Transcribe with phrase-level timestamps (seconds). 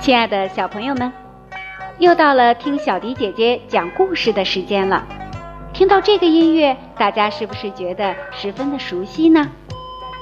[0.00, 1.12] 亲爱的小朋友们，
[1.98, 5.04] 又到了听小迪姐姐讲故事的时间了。
[5.72, 9.46] 听到这个音乐，大家是不是觉得十分的熟悉呢？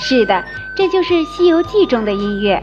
[0.00, 0.44] 是的，
[0.76, 2.60] 这就是《西游记》中的音乐。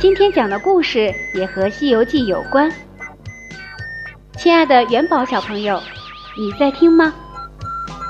[0.00, 2.72] 今天讲的故事也和《西游记》有关。
[4.38, 5.78] 亲爱的元宝小朋友，
[6.34, 7.12] 你在听吗？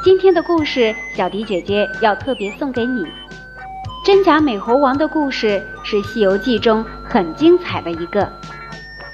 [0.04, 3.04] 今天的故事，小迪姐姐要特别送给你。
[4.04, 8.30] 真假美猴王的故事是《西游记》中很精彩的一个，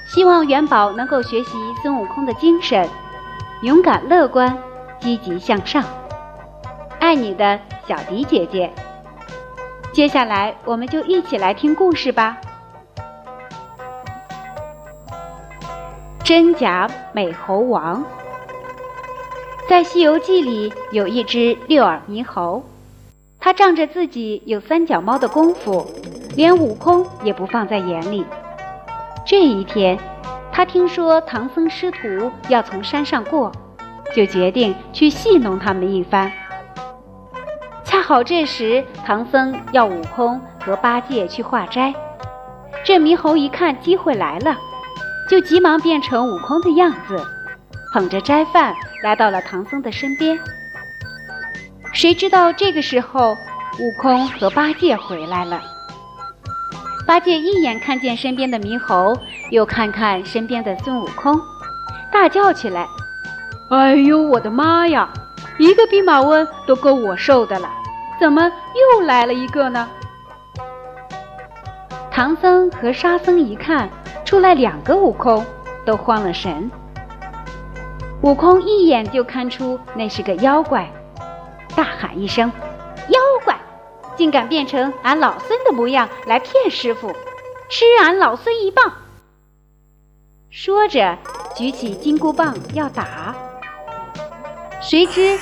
[0.06, 2.86] 希望元宝能够学习孙悟空的精神，
[3.62, 4.59] 勇敢乐观，
[5.00, 5.83] 积极向上。
[7.00, 8.70] 爱你的小迪姐姐。
[9.91, 12.36] 接下来，我们就一起来听故事吧。
[16.22, 18.05] 真假美猴王，
[19.68, 22.64] 在《西游记》里有一只六耳猕猴。
[23.38, 25.86] 他仗着自己有三脚猫的功夫，
[26.34, 28.25] 连悟空也不放在眼里。
[29.27, 29.98] 这一天，
[30.50, 33.52] 他听说唐僧师徒要从山上过，
[34.16, 36.32] 就决定去戏弄他们一番。
[37.84, 41.92] 恰好这时，唐僧要悟空和八戒去化斋。
[42.82, 44.56] 这猕猴一看机会来了，
[45.28, 47.22] 就急忙变成悟空的样子，
[47.92, 50.38] 捧着斋饭来到了唐僧的身边。
[51.92, 53.36] 谁知道这个时候，
[53.78, 55.62] 悟空和八戒回来了。
[57.06, 59.16] 八戒一眼看见身边的猕猴，
[59.50, 61.41] 又看看身边的孙悟空，
[62.12, 62.86] 大叫起来
[63.70, 65.08] ：“哎呦，我的妈呀！
[65.58, 67.69] 一个弼马温都够我受的了，
[68.20, 68.52] 怎么
[68.92, 69.88] 又来了一个呢？”
[72.12, 73.88] 唐僧和沙僧一看
[74.24, 75.44] 出来两个悟空，
[75.86, 76.70] 都慌了神。
[78.22, 80.91] 悟空一眼就看出那是个妖怪。
[81.77, 82.50] 大喊一声
[83.08, 83.56] ：“妖怪，
[84.16, 87.12] 竟敢变成俺老孙的模样来骗师傅，
[87.69, 88.93] 吃俺老孙一棒！”
[90.50, 91.16] 说着，
[91.54, 93.37] 举起金箍棒要打。
[94.81, 95.38] 谁知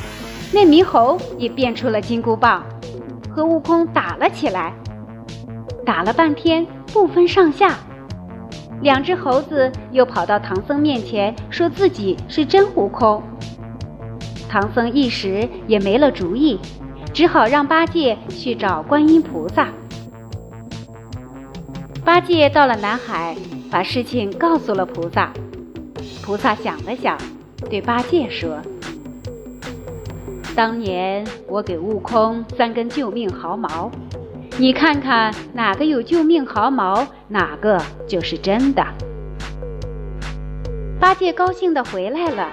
[0.52, 2.62] 那猕猴也变出了金箍棒，
[3.34, 4.74] 和悟空打了起来。
[5.86, 7.76] 打了半天不分上下，
[8.82, 13.22] 两只猴子又跑到唐僧面前，说自己是真悟空。
[14.48, 16.58] 唐僧一时也没了主意，
[17.12, 19.68] 只好让八戒去找观音菩萨。
[22.04, 23.34] 八戒到了南海，
[23.70, 25.32] 把事情告诉了菩萨。
[26.22, 27.18] 菩萨想了想，
[27.68, 28.58] 对八戒说
[30.54, 33.90] ：“当年我给悟空三根救命毫毛，
[34.58, 37.78] 你看看哪个有救命毫毛，哪个
[38.08, 38.82] 就是真的。”
[40.98, 42.48] 八戒高兴地回来了。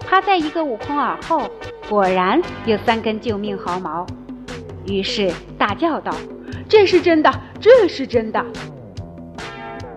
[0.00, 1.42] 趴在一个悟空耳后，
[1.88, 4.06] 果然有三根救命毫毛，
[4.86, 6.12] 于是大叫道
[6.68, 7.30] ：“这是真的，
[7.60, 8.44] 这是真的！”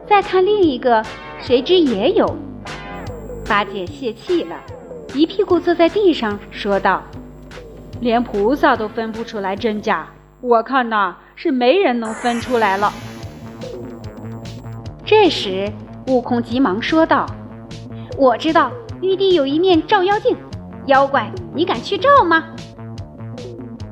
[0.08, 1.04] 再看另一个，
[1.42, 2.34] 谁知也有。
[3.48, 4.56] 八戒泄气了，
[5.14, 7.04] 一屁股坐在地上，说道
[8.00, 10.08] ：“连菩萨都分不出来真假，
[10.40, 12.92] 我看呐是没人能分出来了。”
[15.06, 15.72] 这时，
[16.08, 17.26] 悟空急忙说道
[18.18, 20.36] ：“我知道。”玉帝有一面照妖镜，
[20.88, 22.46] 妖怪，你敢去照吗？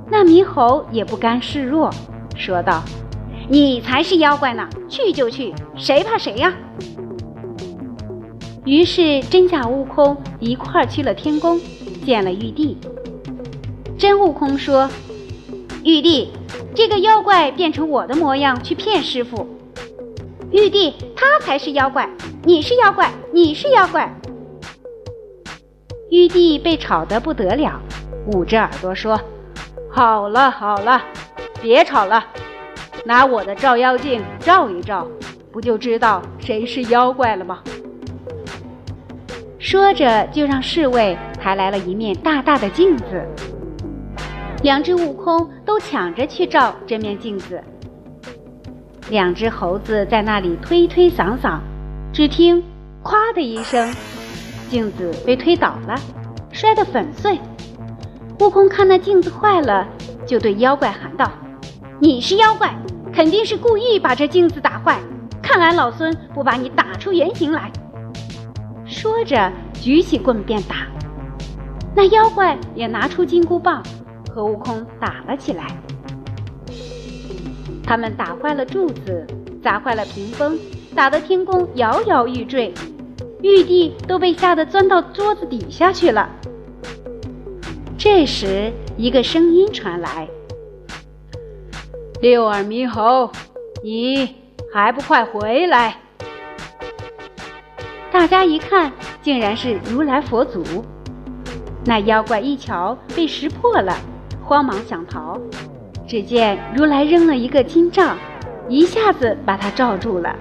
[0.09, 1.91] 那猕猴也不甘示弱，
[2.35, 2.81] 说道
[3.49, 6.53] ：“你才是妖怪呢，去就去，谁怕谁呀？”
[8.65, 11.59] 于是真假悟空一块儿去了天宫，
[12.05, 12.77] 见了玉帝。
[13.97, 14.89] 真悟空说
[15.83, 16.29] ：“玉帝，
[16.75, 19.47] 这个妖怪变成我的模样去骗师傅。”
[20.51, 22.09] 玉帝，他才是妖怪，
[22.43, 24.13] 你是妖怪，你是妖怪。
[26.09, 27.81] 玉帝被吵得不得了，
[28.27, 29.19] 捂着耳朵说
[29.89, 31.01] ：“好了好了，
[31.59, 32.23] 别吵了，
[33.03, 35.07] 拿我的照妖镜照一照，
[35.51, 37.59] 不就知道谁是妖怪了吗？”
[39.57, 43.25] 说着，就让侍卫抬来了一面大大的镜子。
[44.63, 47.61] 两只悟空都抢着去照这面镜子。
[49.09, 51.59] 两只猴子在那里推推搡搡，
[52.13, 52.63] 只听
[53.03, 53.93] “咵”的一声。
[54.69, 55.95] 镜子被推倒了，
[56.53, 57.37] 摔得粉碎。
[58.39, 59.85] 悟空看那镜子坏了，
[60.25, 61.29] 就对妖怪喊道
[61.99, 62.73] ：“你是妖怪，
[63.11, 64.97] 肯定是故意把这镜子打坏。
[65.41, 67.69] 看俺老孙不把你打出原形来！”
[68.87, 70.87] 说着，举起棍便打。
[71.93, 73.83] 那妖怪也拿出金箍棒，
[74.33, 75.67] 和悟空打了起来。
[77.85, 79.27] 他们打坏了柱子，
[79.61, 80.57] 砸坏了屏风，
[80.95, 82.73] 打得天宫摇摇欲坠。
[83.41, 86.29] 玉帝都被吓得钻到桌子底下去了。
[87.97, 90.27] 这时，一个声音传来
[92.21, 93.29] ：“六耳猕猴，
[93.83, 94.35] 你
[94.73, 95.97] 还不快回来！”
[98.11, 100.63] 大家一看，竟然是如来佛祖。
[101.85, 103.93] 那妖怪一瞧被识破了，
[104.53, 105.35] 慌忙想逃。
[106.05, 108.15] 只见如来扔了一个金杖，
[108.69, 110.37] 一下子把他罩住了。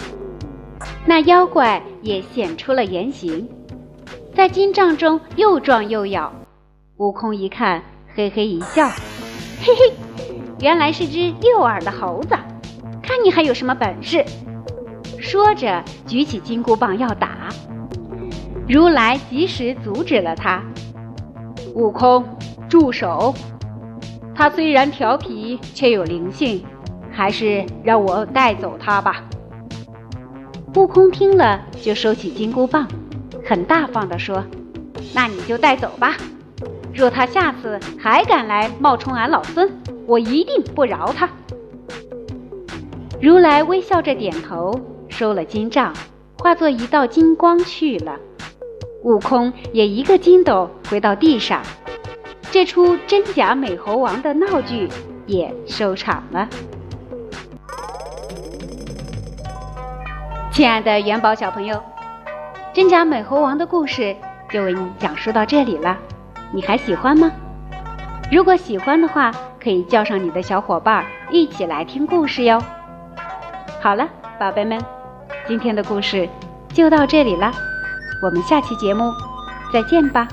[1.06, 3.48] 那妖怪也显出了原形，
[4.34, 6.30] 在金杖中又撞又咬。
[6.98, 7.82] 悟空一看，
[8.14, 8.86] 嘿嘿一笑
[9.64, 9.94] ：“嘿嘿，
[10.60, 12.36] 原来是只六耳的猴子，
[13.02, 14.22] 看你还有什么本事！”
[15.18, 17.48] 说着，举起金箍棒要打。
[18.68, 20.62] 如来及时阻止了他。
[21.74, 22.22] 悟空，
[22.68, 23.34] 住手！
[24.42, 26.64] 他虽然调皮，却有灵性，
[27.12, 29.22] 还是让我带走他吧。
[30.74, 32.88] 悟空听了，就收起金箍棒，
[33.44, 34.42] 很大方地说
[35.14, 36.16] ：“那你就带走吧。
[36.92, 39.70] 若他下次还敢来冒充俺老孙，
[40.08, 41.30] 我一定不饶他。”
[43.22, 44.74] 如来微笑着点头，
[45.08, 45.94] 收了金杖，
[46.40, 48.16] 化作一道金光去了。
[49.04, 51.62] 悟空也一个筋斗回到地上，
[52.52, 54.86] 这出真假美猴王的闹剧
[55.26, 56.46] 也收场了。
[60.52, 61.82] 亲爱的元宝小朋友，
[62.74, 64.14] 真假美猴王的故事
[64.50, 65.96] 就为你讲述到这里了，
[66.52, 67.32] 你还喜欢吗？
[68.30, 72.62] 如果喜欢的话，可以叫上你的小伙伴一起来听故事哟。
[73.80, 74.06] 好了，
[74.38, 74.78] 宝贝们，
[75.48, 76.28] 今天的故事
[76.74, 77.50] 就到这里了。
[78.22, 79.10] 我们下期节目
[79.72, 80.28] 再见吧。